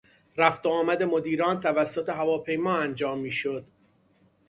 رفت 0.37 0.65
و 0.65 0.69
آمد 0.69 1.03
مدیران 1.03 1.59
توسط 1.59 2.09
هواپیما 2.09 2.77
انجام 2.77 3.19
میشد. 3.19 3.65